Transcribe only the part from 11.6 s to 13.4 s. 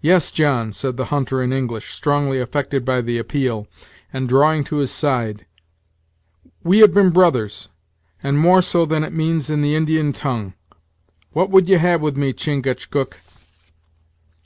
ye have with me, Chingachgook?"